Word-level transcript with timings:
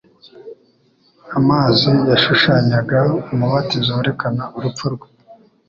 Amazi 1.37 1.91
yashushanyaga 2.11 2.99
umubatizo 3.33 3.89
werekana 3.97 4.43
urupfu 4.57 4.85
rwe, 4.93 5.07